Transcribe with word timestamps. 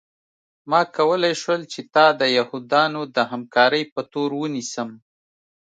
ما 0.69 0.81
کولی 0.95 1.33
شول 1.41 1.61
چې 1.71 1.79
تا 1.93 2.05
د 2.19 2.21
یهودانو 2.37 3.01
د 3.15 3.17
همکارۍ 3.31 3.83
په 3.93 4.01
تور 4.11 4.29
ونیسم 4.41 4.89